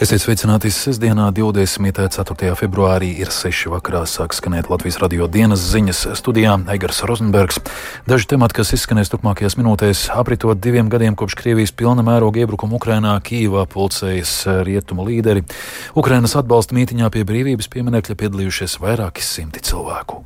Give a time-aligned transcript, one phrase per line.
[0.00, 2.54] Esiet sveicināti sestdienā, 24.
[2.56, 3.66] februārī, ir 6.
[3.68, 7.60] vakarā sāk skanēt Latvijas radio dienas ziņas studijā Eigars Rozenbergs.
[8.08, 13.12] Daži temati, kas izskanēs turpmākajās minūtēs, apritot diviem gadiem kopš Krievijas pilna mēroga iebrukuma Ukrainā,
[13.20, 15.44] Kīvā pulcējas rietumu līderi.
[15.92, 20.24] Ukrainas atbalsta mītiņā pie brīvības pieminekļa piedalījušies vairāki simti cilvēku.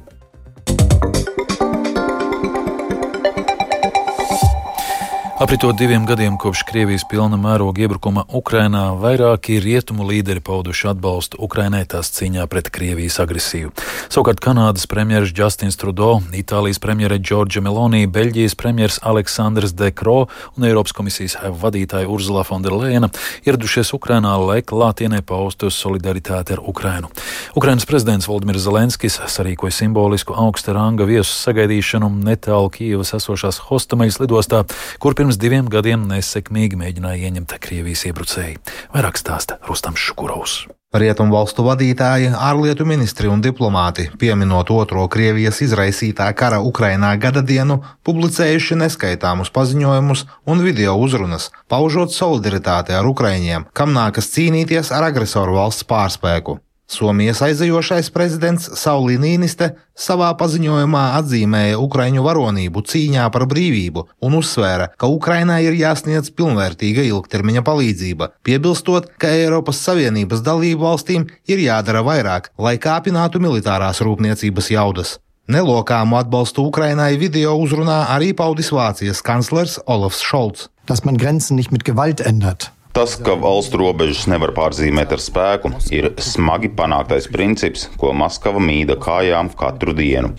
[5.35, 11.81] Apritot diviem gadiem kopš Krievijas pilna mēroga iebrukuma Ukrainā, vairāki rietumu līderi pauduši atbalstu Ukrainai
[11.91, 13.73] tās cīņā pret Krievijas agresiju.
[14.15, 20.69] Savukārt Kanādas premjeras Justins Trudeau, Itālijas premjere Džordža Meloni, Beļģijas premjeras Aleksandrs De Croo un
[20.69, 23.11] Eiropas komisijas vadītāja Urzula Fonderleina
[23.43, 27.11] ieradušies Ukrainā, lai klātienē paustu solidaritāti ar Ukrainu.
[27.59, 34.63] Ukrainas prezidents Valdimirs Zelenskis sarīkoja simbolisku augsta ranga viesu sagaidīšanu netālu Kīvas esošās Hostameļas lidostā,
[35.03, 38.59] kur pirms diviem gadiem nesekmīgi mēģināja ieņemt Krievijas iebrucēji.
[38.93, 40.57] Vairāk stāsta Rustams Šukurovs.
[40.93, 47.81] Rietumu valstu vadītāji, ārlietu ministri un diplomāti, pieminot otro Krievijas izraisītā kara Ukrainā gada dienu,
[48.05, 55.57] publicējuši neskaitāmus paziņojumus un video uzrunas, paužot solidaritāti ar Ukraiņiem, kam nākas cīnīties ar agresoru
[55.57, 56.61] valsts pārspēku.
[56.85, 64.91] Somijas aizejošais prezidents Saulī Nīniste savā paziņojumā atzīmēja Ukraiņu varonību cīņā par brīvību un uzsvēra,
[65.01, 72.05] ka Ukrainai ir jāsniedz pilnvērtīga ilgtermiņa palīdzība, piebilstot, ka Eiropas Savienības dalību valstīm ir jādara
[72.05, 75.17] vairāk, lai kāpinātu militārās rūpniecības jaudas.
[75.49, 80.69] Nelokāmu atbalstu Ukrainai video uzrunā arī paudis Vācijas kanclers Olafs Šolts.
[80.85, 82.74] Dass man Grenzen nicht mit Gewalt ändert.
[82.95, 88.95] Tas, ka valstu robežas nevar pārzīmēt ar spēku, ir smagi panāktais princips, ko Maskava mīda
[89.03, 90.31] kājām katru dienu.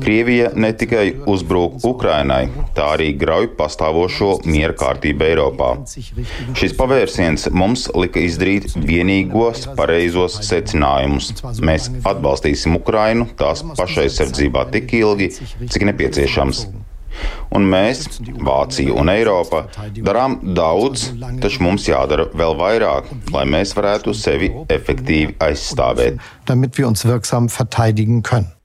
[0.00, 2.46] Krievija ne tikai uzbrūk Ukrainai,
[2.78, 5.68] tā arī grauj pastāvošo miera kārtību Eiropā.
[6.56, 11.34] Šis pavērsiens mums lika izdarīt vienīgos pareizos secinājumus.
[11.60, 15.34] Mēs atbalstīsim Ukrainu tās pašaizsardzībā tik ilgi,
[15.68, 16.64] cik nepieciešams.
[17.54, 18.06] Un mēs,
[18.44, 19.64] Vācija un Eiropa,
[19.96, 21.10] darām daudz,
[21.42, 26.18] taču mums jādara vēl vairāk, lai mēs varētu sevi efektīvi aizstāvēt.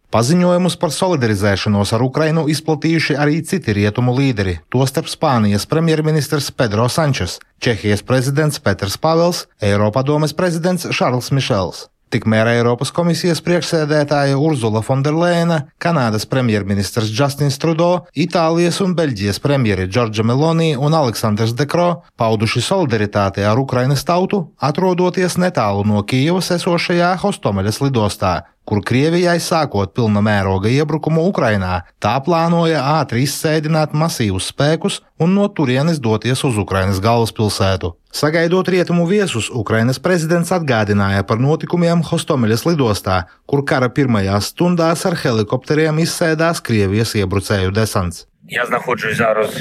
[0.10, 7.38] Paziņojumus par solidarizēšanos ar Ukrainu izplatījuši arī citi rietumu līderi, tostarp Spānijas premjerministrs Pedro Sančes,
[7.62, 11.86] Čehijas prezidents Petrs Pavels, Eiropadomes prezidents Šarls Mišels.
[12.10, 20.26] Tikmēr Eiropas komisijas priekšsēdētāja Urzula Fonderleina, Kanādas premjerministrs Justins Trudeau, Itālijas un Beļģijas premjeri Džordža
[20.26, 27.78] Meloni un Aleksandrs Dekro pauduši solidaritāti ar Ukrainas tautu, atrodoties netālu no Kijavas esošajā Hostomeļas
[27.86, 28.34] lidostā,
[28.69, 35.47] kur Krievijai sākot pilna mēroga iebrukumu Ukrainā, tā plānoja ātri izsēdināt masīvus spēkus un no
[35.49, 37.93] turienes doties uz Ukrainas galvaspilsētu.
[38.15, 45.19] Sagaidot rietumu viesus, Ukrainas prezidents atgādināja par notikumiem Hostomeļas lidostā, kur kara pirmajās stundās ar
[45.19, 48.27] helikopteriem izsēdās Krievijas iebrucēju desants.
[48.49, 49.57] Я знаходжусь зараз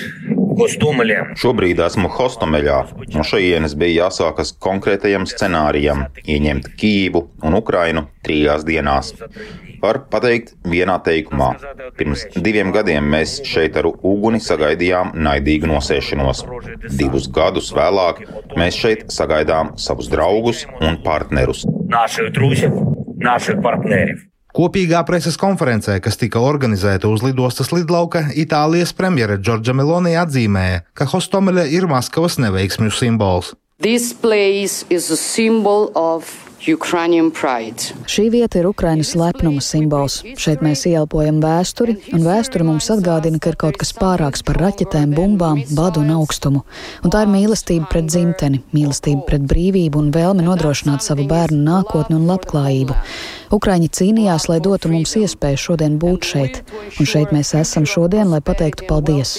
[0.53, 1.15] Гостомелі.
[1.39, 2.79] Šobrīd esmu Hostomeļā.
[3.15, 9.14] No šejienes bija jāsākas konkrētajam scenārijam - ieņemt Kīvu un Ukrainu trijās dienās.
[9.78, 11.52] Var pateikt vienā teikumā.
[11.98, 16.42] Pirms diviem gadiem mēs šeit ar uguni sagaidījām naidīgu nosēšanos.
[16.98, 18.24] Divus gadus vēlāk
[18.58, 21.62] mēs šeit sagaidām savus draugus un partnerus.
[21.92, 22.72] Naši draugi,
[23.22, 24.18] naši partneri.
[24.58, 31.06] Kopīgā preses konferencē, kas tika organizēta uz lidostas lidlauka, Itālijas premjere Džordža Meloni atzīmēja, ka
[31.12, 33.52] Hostomeļa ir Maskavas neveiksmju simbols.
[33.78, 36.47] This place is a symbol of
[38.10, 40.18] Šī vieta ir Ukrainas lepnuma simbols.
[40.42, 45.14] Šeit mēs ieelpojam vēsturi, un vēsture mums atgādina, ka ir kaut kas pārāks par raķetēm,
[45.14, 46.64] bumbām, badu un augstumu.
[47.06, 52.18] Un tā ir mīlestība pret dzimteni, mīlestība pret brīvību un vēlme nodrošināt savu bērnu nākotni
[52.18, 52.98] un labklājību.
[53.54, 56.62] Ukraiņi cīnījās, lai dotu mums iespēju šodien būt šeit,
[56.98, 59.38] un šeit mēs esam šodien, lai pateiktu paldies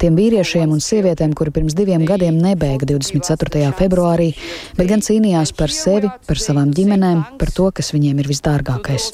[0.00, 3.72] tiem vīriešiem un sievietēm, kuri pirms diviem gadiem nebēga 24.
[3.78, 4.32] februārī,
[4.78, 9.10] bet gan cīnījās par sevi, par savām ģimenēm, par to, kas viņiem ir visdārgākais.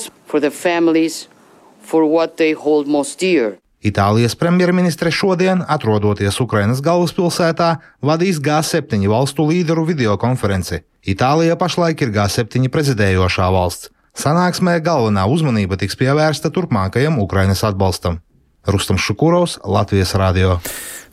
[3.85, 10.81] Itālijas premjerministre šodien, atrodoties Ukrainas galvaspilsētā, vadīs G7 valstu līderu videokonferenci.
[11.05, 13.91] Itālija pašlaik ir G7 prezidējošā valsts.
[14.17, 18.23] Sanāksmē galvenā uzmanība tiks pievērsta turpmākajam Ukrainas atbalstam.
[18.67, 20.59] Rustam Šukurovs, Latvijas radio.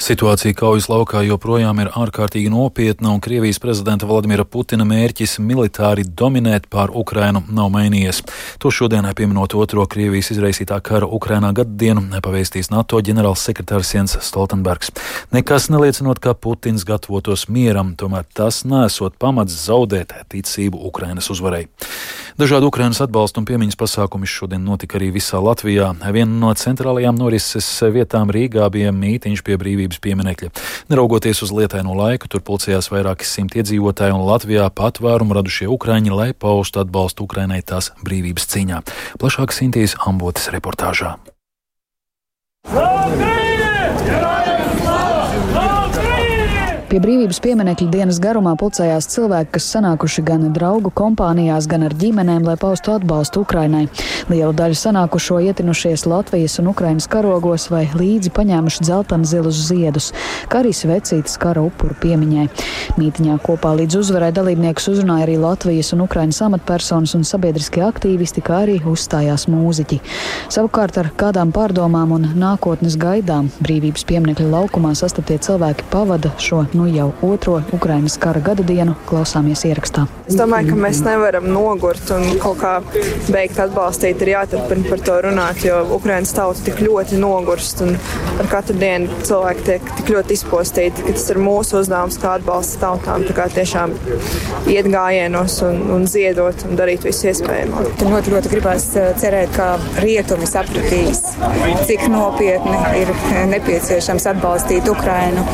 [0.02, 6.66] Situācija kaujas laukā joprojām ir ārkārtīgi nopietna, un Krievijas prezidenta Vladimira Putina mērķis militāri dominēt
[6.74, 8.24] pār Ukrainu nav mainījies.
[8.64, 14.18] To šodienai pieminot otro Krievijas izraisītā kara Ukrainā gadu dienu, nepavēstīs NATO ģenerāls sekretārs Jens
[14.26, 14.90] Stoltenbergs.
[15.38, 21.68] Nekas neliecinot, ka Putins gatavotos mieram, tomēr tas nesot pamats zaudēt ticību Ukrainas uzvarai.
[22.42, 25.92] Dažādi Ukrainas atbalsta un piemiņas pasākumi šodien notika arī visā Latvijā.
[26.16, 30.52] Viena no centrālajām norises vietām Rīgā bija mītiņš pie brīvības pieminekļa.
[30.94, 36.30] Neraugoties uz lietaino laiku, tur pulcējās vairāki simti iedzīvotāji un Latvijā patvērumu radušie Ukraiņi, lai
[36.32, 38.84] paustu atbalstu Ukrainai tās brīvības cīņā.
[39.22, 41.18] Plašāk Sintīs Ambotas reportāžā.
[42.72, 44.41] Latvija!
[46.92, 52.44] Pie brīvības pieminekļa dienas garumā pulcējās cilvēki, kas sanākuši gan draugu kompānijās, gan ar ģimenēm,
[52.44, 53.86] lai paustu atbalstu Ukrainai.
[54.28, 60.10] Liela daļa sanākušo ietinušies Latvijas un Ukrainas karogos vai līdzi paņēmuši dzeltenu zilus ziedus,
[60.52, 62.50] kā arī svecītas kara upuru piemiņai.
[63.00, 68.66] Mītiņā kopā līdz uzvarai dalībniekus uzrunāja arī Latvijas un Ukrainas amatpersonas un sabiedriskie aktīvisti, kā
[68.66, 70.02] arī uzstājās mūziķi.
[70.52, 76.88] Savukārt ar kādām pārdomām un nākotnes gaidām brīvības pieminekļa laukumā sastaptie cilvēki pavada šo nu
[76.96, 80.08] jau otro Ukrainas kara gada dienu klausāmies ierakstā.
[80.30, 82.72] Es domāju, ka mēs nevaram nogurt un kaut kā
[83.30, 84.22] beigt atbalstīt.
[84.24, 87.94] Ir jāturpina par to runāt, jo Ukrainas tauta tik ļoti nogurst un
[88.42, 92.82] ar katru dienu cilvēki tiek tik ļoti izpostīti, ka tas ir mūsu uzdevums kā atbalsta
[92.86, 93.28] tautām.
[93.30, 93.94] Tā kā tiešām
[94.72, 97.86] iet gājienos un, un ziedot un darīt visu iespējamo.
[98.02, 101.22] Tur ļoti, ļoti gribās eh, cerēt, ka rietumi sapratīs,
[101.90, 103.14] cik nopietni ir
[103.54, 105.46] nepieciešams atbalstīt Ukrainu.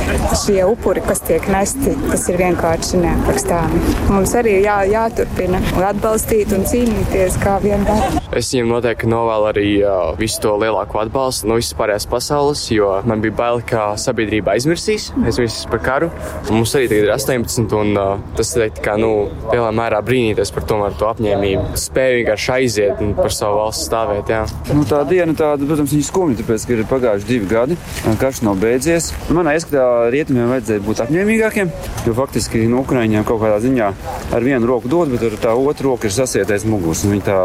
[0.46, 3.80] Šie upuri, kas kas tiek nesti, tas ir vienkārši neaprakstāmi.
[4.12, 8.19] Mums arī jā, jāturpina atbalstīt un cīnīties kā vienmēr.
[8.38, 12.92] Es viņiem noteikti novēlu arī uh, visu to lielāko atbalstu no visas pārējās pasaules, jo
[13.10, 16.12] man bija bail, ka sabiedrība aizmirsīs, aizmirsīs par karu.
[16.44, 20.68] Un mums arī ir 18, un uh, tas teikt, kā, nu, lielā mērā brīnīties par
[20.69, 21.66] tomēr to apņēmību.
[21.81, 24.30] Spēju vienkārši aiziet un par savu valsts stāvēt.
[24.36, 24.44] Jā.
[24.69, 27.80] Nu, tā diena, tāda, protams, ir skumja, tāpēc, ka ir pagājuši divi gadi,
[28.22, 29.10] karš nav beidzies.
[29.34, 31.69] Manā ieskatā rietumiem vajadzēja būt apņēmīgākiem,
[32.06, 33.88] jo faktiski no nu, Ukraiņiem kaut kādā ziņā
[34.36, 37.06] ar vienu roku dod, bet ar tā otru roku ir sasietais muguras.
[37.07, 37.38] Viņi tā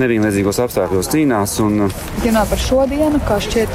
[0.00, 1.56] nevienlīdzīgos apstākļos cīnās.
[1.64, 1.90] Un...
[2.24, 3.74] Runā par šo dienu, kā šķiet,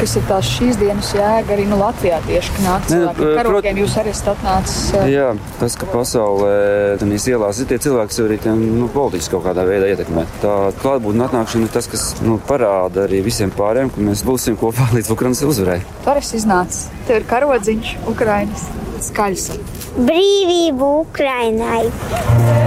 [0.00, 3.30] kas ir tās šīs dienas jēga arī nu, Latvijā tieši, nāk cilvēki.
[3.40, 4.78] Karogiem jūs arī esat atnācis.
[5.10, 6.54] Jā, tas, ka pasaulē
[7.02, 10.26] tenīs ielās ir tie cilvēki, arī tiem, nu, politiski kaut kādā veidā ietekmē.
[10.44, 14.92] Tā klātbūtne atnākšana ir tas, kas nu, parāda arī visiem pārējiem, ka mēs būsim kopā
[14.94, 15.80] līdz Ukrainas uzvarai.
[16.06, 16.94] Tur es iznācu.
[17.04, 18.68] Tev ir karodziņš Ukrainas
[19.04, 19.50] skaļs.
[19.98, 22.63] Brīvību Ukrainai!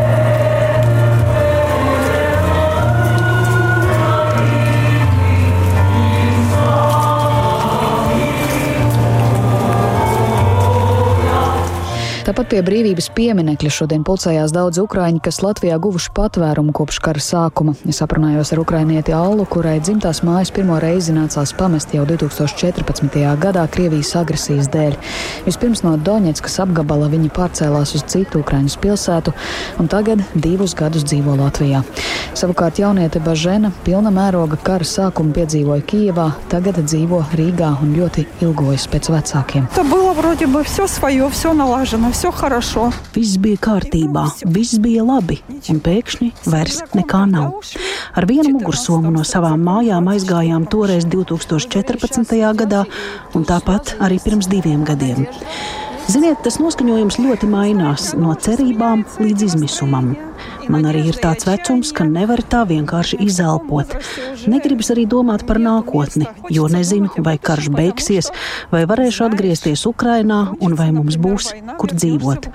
[12.27, 17.71] Tāpat pie brīvības pieminekļa šodien pulcējās daudz ukrāņi, kas Latvijā guvuši patvērumu kopš kara sākuma.
[17.87, 23.15] Es aprunājos ar ukrainieti Allu, kurai dzimtās mājas pirmo reizi nācās pamest jau 2014.
[23.39, 24.97] gadā Krievijas agresijas dēļ.
[25.45, 29.31] Vispirms no Doņetskas apgabala viņa pārcēlās uz citu Ukraiņas pilsētu
[29.79, 31.85] un tagad divus gadus dzīvo Latvijā.
[32.35, 38.91] Savukārt jauniete Bažena pilna mēroga kara sākumu piedzīvoja Kijevā, tagad dzīvo Rīgā un ļoti ilgojas
[38.91, 39.71] pēc vecākiem.
[39.79, 42.16] Tā bija, protams, viss, jau, viss nalāžano.
[43.13, 45.35] Viss bija kārtībā, viss bija labi,
[45.69, 47.59] un pēkšņi vairs nekā nav.
[48.17, 52.33] Ar vienu mugursomu no savām mājām aizgājām toreiz 2014.
[52.57, 52.87] gadā,
[53.37, 55.27] un tāpat arī pirms diviem gadiem.
[56.09, 60.15] Ziniet, tas noskaņojums ļoti mainās no cerībām līdz izmisumam.
[60.70, 63.96] Man arī ir tāds vecums, ka nevar tā vienkārši izelpot.
[64.50, 68.30] Negribas arī domāt par nākotni, jo nezinu, vai karš beigsies,
[68.70, 72.48] vai varēšu atgriezties Ukrainā un vai mums būs kur dzīvot.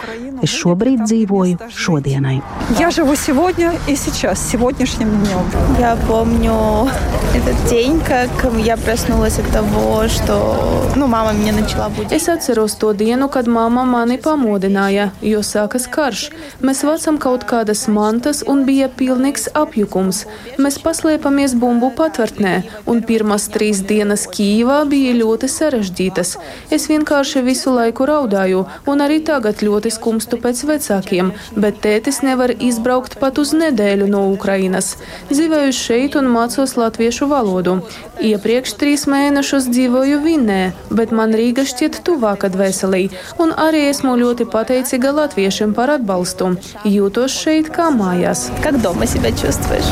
[0.46, 2.42] Es šobrīd dzīvoju šodienai.
[2.80, 5.46] Я живу сегодня и сейчас, сегодняшним днем.
[5.80, 6.90] Я помню
[7.36, 8.30] этот день, как
[8.64, 12.12] я проснулась от того, что ну, мама меня начала будить.
[12.12, 16.32] Es atceros to dienu, kad mamma mani pamodināja, jo sākas karš.
[16.62, 20.24] Mēs vācam kaut kādas mājas mantas un bija pilnīgs apjukums.
[20.64, 22.54] Mēs paslēpamies bumbu patvērtnē,
[22.92, 26.32] un pirmās trīs dienas Kīvā bija ļoti sarežģītas.
[26.78, 31.34] Es vienkārši visu laiku raudāju, un arī tagad ļoti skumstu pēc vecākiem,
[31.64, 34.96] bet tētis nevar izbraukt pat uz nedēļu no Ukrainas.
[35.34, 37.82] Dzīvoju šeit un mācos latviešu valodu.
[38.22, 43.10] Iepriekš trīs mēnešus dzīvoju Vinnē, bet man Rīga šķiet tuvāka dvēselī,
[43.40, 46.56] un arī esmu ļoti pateicīga latviešiem par atbalstu.
[46.86, 48.50] Jūtos šeit kā mājās.
[48.64, 49.92] Как дома себя чувствуешь?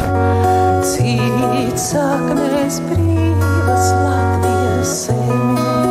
[0.85, 5.85] Cīt saknēs brīvas Latvijas zemes.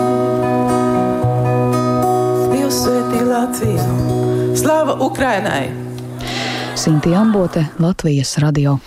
[3.34, 4.56] Latviju!
[4.56, 5.70] Slava Ukrainai!
[6.74, 8.78] Sinti Ambote, Latvijas radio.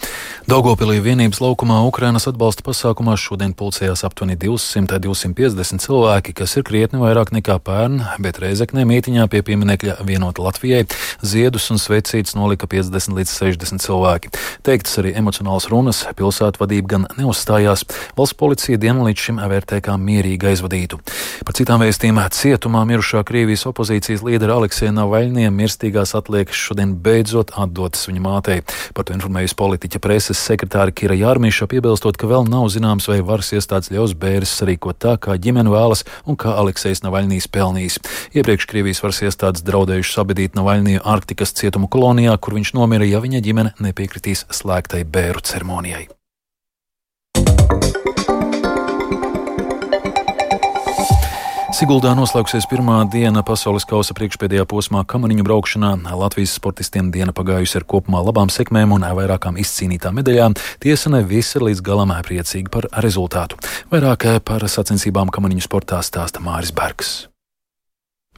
[0.52, 7.30] Daugopilī vienības laukumā Ukrainas atbalsta pasākumā šodien pulcējās aptuveni 200-250 cilvēki, kas ir krietni vairāk
[7.32, 10.82] nekā pērn, bet Reizeknē mītiņā pie pieminekļa vienota Latvijai
[11.24, 14.32] ziedus un svecītas nolika 50 līdz 60 cilvēki.
[14.68, 17.86] Teiktas arī emocionāls runas, pilsētu vadība gan neuzstājās,
[18.18, 21.00] valsts policija dienu līdz šim vērtē kā mierīgi aizvadītu.
[21.48, 28.04] Par citām vēstījumiem cietumā mirušā Krievijas opozīcijas līdera Aleksēna Navaļnie mirstīgās atliekas šodien beidzot atdotas
[28.10, 28.60] viņa mātei.
[28.92, 33.22] Par to informējusi politiķa presa preses sekretāra Kira Jārmīša piebilstot, ka vēl nav zināms, vai
[33.22, 38.00] varas iestādes ļaus bērns sarīkot tā, kā ģimene vēlas un kā Aleksējs Navaļnīs pelnījis.
[38.34, 43.44] Iepriekš Krievijas varas iestādes draudējuši sabedīt Navaļniju Arktikas cietumu kolonijā, kur viņš nomira, ja viņa
[43.44, 46.08] ģimene nepiekritīs slēgtai bēru ceremonijai.
[51.72, 55.92] Siguldā noslēgsies pirmā diena pasaules kausa priekšpēdējā posmā kamaniņu braukšanā.
[56.20, 60.58] Latvijas sportistiem diena pagājusi ar kopumā labām sekmēm un vairākām izcīnītām medaļām.
[60.84, 63.56] Tiesa ne visi ir līdz galam priecīgi par rezultātu.
[63.90, 67.31] Vairāk par sacensībām kamaniņu sportā stāsta Māris Bergs.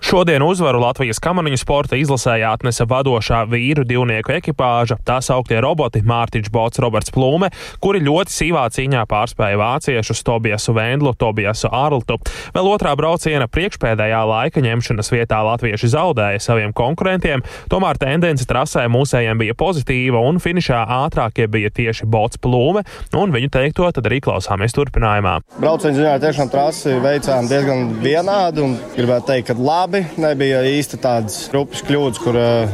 [0.04, 6.50] Šodien uzvaru Latvijas kamaniņu sporta izlasē atnesa vadošā vīru divnieku ekipāža, tā sauktie roboti Mārtiņš
[6.52, 7.48] Bots, Roberts Plūme,
[7.80, 12.18] kuri ļoti sīvā cīņā pārspēja vāciešus Tobiasu Vendlu, Tobiasu Arltu.
[12.52, 17.40] Vēl otrā brauciena priekšpēdējā laika ņemšanas vietā latvieši zaudēja saviem konkurentiem,
[17.72, 22.84] tomēr tendence trasē mūsējiem bija pozitīva un finišā ātrākie bija tieši Bots Plūme,
[23.16, 25.38] un viņu teikto tad arī klausāmies turpinājumā.
[25.56, 30.20] Brauciena ziņā tiešām trasi veicām diezgan vienādi un gribētu teikt, ka labi labi.
[30.20, 32.70] Nebija īsti tādas rupas kļūdas, kur eh,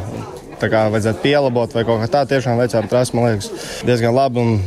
[0.61, 2.31] kā, vajadzētu pielabot vai kaut kā tāda.
[2.35, 3.50] Tiešām veicām trasi, man liekas,
[3.85, 4.41] diezgan labi.
[4.41, 4.61] Un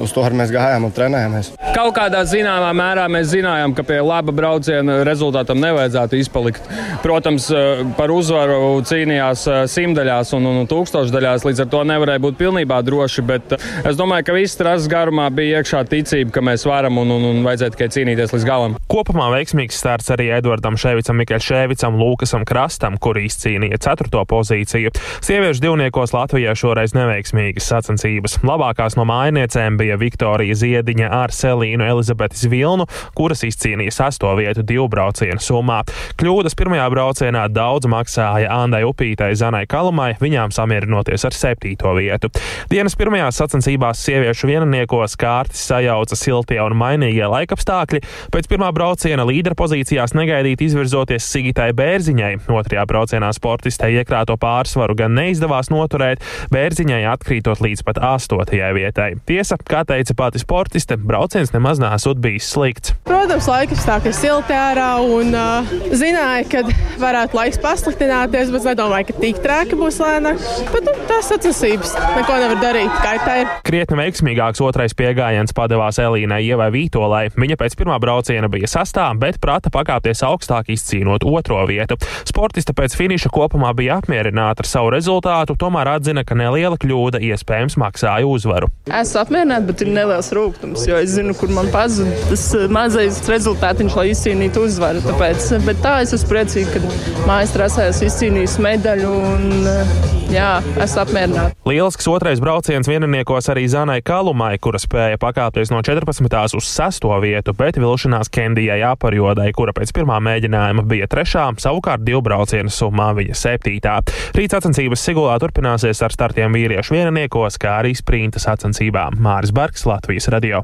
[0.00, 1.52] uz to arī mēs gājām un trenējāmies.
[1.74, 6.68] Kaut kādā zināmā mērā mēs zinājām, ka pie laba brauciena rezultātam nevajadzētu izpalikt.
[7.02, 12.38] Protams, eh, par uzvaru cīnījās eh, simtaļās un, un tūkstošdaļās, līdz ar to nevarēja būt
[12.40, 13.24] pilnībā droši.
[13.26, 17.14] Bet eh, es domāju, ka viss trases garumā bija iekšā ticība, ka mēs varam un,
[17.16, 18.78] un, un vajadzēja tikai cīnīties līdz galam.
[18.90, 24.94] Kopumā veiksmīgs starts arī Edvardam Ševicam, Mikaļševicam, Lūkasam Krastam, kur izcīnīja ceturto pozīciju.
[25.24, 28.38] Sieviešu divniekos Latvijā šoreiz neveiksmīgas sacensības.
[28.46, 32.86] Labākās no mājniecēm bija bija Viktorija Ziediņa ar Selīnu Elizabetes Vilnu,
[33.16, 35.82] kuras izcīnīja sesto vietu divu braucienu summā.
[36.20, 42.30] Kļūdas pirmajā braucienā daudz maksāja Andai Upītai Zanai Kalumai, viņām samierinoties ar septīto vietu.
[42.70, 48.02] Dienas pirmajās sacensībās sieviešu vienaniekos kārtas sajauca siltie un mainīgie laikapstākļi.
[48.32, 52.32] Pēc pirmā brauciena līderpozīcijās negaidīt izvirzoties Sigitai Bērziņai.
[52.54, 56.24] Otrajā braucienā sportistei iekrāto pārsvaru gan neizdevās noturēt,
[56.54, 59.10] Bērziņai atkrītot līdz pat astotajai vietai.
[59.28, 62.92] Tiesa, Kā teica pati sportiste, brauciens nemaz nesot bijis slikts.
[63.08, 66.60] Protams, laika apstākļi ir silti ārā un uh, zināja, ka
[67.02, 70.38] varētu laiks pasliktināties, bet nedomāju, ka tik trāki būs lēnāk.
[70.70, 72.92] Bet nu, tās sacensības neko nevar darīt.
[73.02, 73.50] Kaitē ir.
[73.66, 77.24] Krietni veiksmīgāks otrais piegājiens padevās Elīnai Ievai Vītolai.
[77.34, 81.98] Viņa pēc pirmā brauciena bija sastā, bet prata pakāpties augstāk izcīnot otro vietu.
[82.22, 87.80] Sportiste pēc finiša kopumā bija apmierināta ar savu rezultātu, tomēr atzina, ka neliela kļūda iespējams
[87.82, 88.70] maksāja uzvaru.
[88.86, 93.20] Esmu apmierināta bet ir neliels rūkums, jo es zinu, kur man pazuda tas eh, mazais
[93.30, 95.02] rezultātiņš, lai izcīnītu uzvaru.
[95.04, 99.94] Tāpēc, eh, bet tā es esmu priecīga, ka mājas trasē esmu izcīnījis medaļu un eh,
[100.34, 100.50] jā,
[100.84, 101.56] esmu apmierināta.
[101.68, 106.56] Lielisks otrais brauciens vieniniekos arī Zanai Kalumai, kura spēja pakāpties no 14.
[106.58, 107.08] uz 6.
[107.24, 113.10] vietu, bet vilšanās Kendijai Aparjodai, kura pēc pirmā mēģinājuma bija trešā, savukārt divu braucienu summā
[113.18, 113.98] viņa septītā.
[114.36, 119.18] Rīt sacensības Sigulā turpināsies ar startiem vīriešu vieniniekos, kā arī sprinta sacensībām.
[119.44, 120.62] Māris Bergs, Latvijas radio.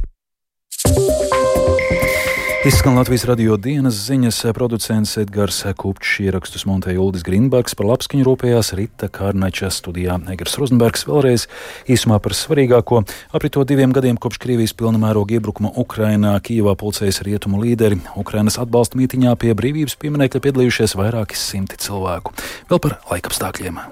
[2.64, 8.72] Izskan Latvijas radio dienas ziņas producents Edgars Kupčs, ierakstus montēja Uldis Grīnbergs, par labskaņu rūpējās
[8.78, 11.04] Rita Kārnača studijā Egers Rozenbergs.
[11.04, 11.44] Vēlreiz
[11.92, 13.02] īsumā par svarīgāko.
[13.36, 18.00] Aprito diviem gadiem kopš Krievijas pilna mēroga iebrukuma Ukrainā Kijavā pulcējas rietumu līderi.
[18.16, 22.32] Ukrainas atbalsta mītiņā pie brīvības pieminekļa piedalījušies vairāki simti cilvēku.
[22.72, 23.82] Vēl par laikapstākļiem.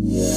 [0.00, 0.29] Yeah.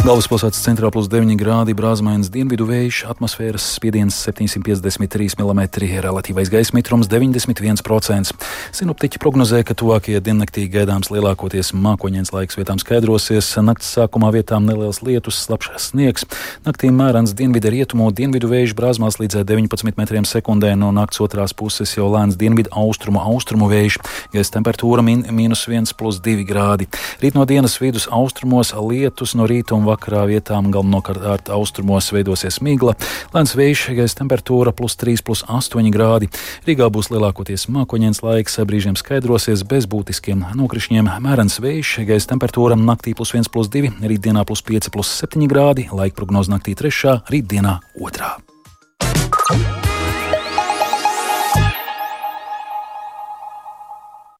[0.00, 5.60] Galvaspilsētas centrā plus 9 grādi brāzmainas dienvidu vējš, atmosfēras spiediens 753 mm,
[6.00, 8.32] relatīvais gaisa mitrums 91%.
[8.78, 15.02] Sinoptiķi prognozē, ka tuvākajā diennaktī gaidāms lielākoties mākoņdienas laiks vietām skaidrosies, nakts sākumā vietām neliels
[15.04, 16.24] lietus, slapjš sniegs,
[16.64, 21.92] naktī mērens dienvidu rietumu, dienvidu vējš brāzmās līdz 19 metriem sekundē, no nakts otrās puses
[21.98, 24.00] jau lēns dienvidu austrumu austrumu vējš,
[24.32, 26.88] gaisa temperatūra min, minus 1 plus 2 grādi.
[27.20, 32.94] Rīt no dienas vidus austrumos lietus no rīta un vakarā vietām galvenokārt austrumos veidosies migla.
[33.34, 36.30] Lēns vējš, gaisa temperatūra plus 3, plus 8 grādi.
[36.68, 41.10] Rīgā būs lielākoties mākoņdienas laiks, brīžiem skaidrosies bez būtiskiem nokrišņiem.
[41.24, 45.88] Mērens vējš, gaisa temperatūra naktī plus 1, plus 2, rītdienā plus 5, plus 7 grādi,
[45.92, 49.79] laika prognoze naktī 3, rītdienā 2.